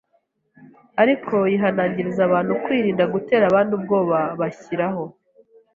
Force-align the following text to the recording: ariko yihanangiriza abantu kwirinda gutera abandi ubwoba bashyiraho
ariko 1.01 1.35
yihanangiriza 1.51 2.21
abantu 2.27 2.51
kwirinda 2.63 3.03
gutera 3.13 3.43
abandi 3.47 3.71
ubwoba 3.77 4.19
bashyiraho 4.39 5.03